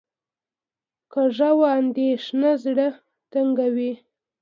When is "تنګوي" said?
3.31-3.91